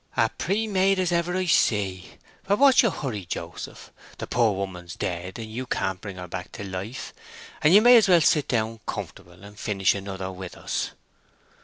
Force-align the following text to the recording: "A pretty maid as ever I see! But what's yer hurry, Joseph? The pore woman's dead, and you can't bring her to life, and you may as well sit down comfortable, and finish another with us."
"A 0.17 0.29
pretty 0.29 0.65
maid 0.65 0.97
as 0.97 1.11
ever 1.11 1.37
I 1.37 1.45
see! 1.45 2.13
But 2.47 2.57
what's 2.57 2.81
yer 2.81 2.89
hurry, 2.89 3.23
Joseph? 3.23 3.91
The 4.17 4.25
pore 4.25 4.55
woman's 4.55 4.95
dead, 4.95 5.37
and 5.37 5.45
you 5.47 5.67
can't 5.67 6.01
bring 6.01 6.15
her 6.15 6.27
to 6.27 6.63
life, 6.63 7.13
and 7.61 7.71
you 7.71 7.83
may 7.83 7.95
as 7.97 8.07
well 8.09 8.19
sit 8.21 8.47
down 8.47 8.79
comfortable, 8.87 9.43
and 9.43 9.59
finish 9.59 9.93
another 9.93 10.31
with 10.31 10.57
us." 10.57 10.93